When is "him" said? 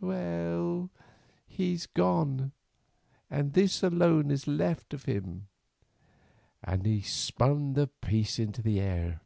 5.04-5.48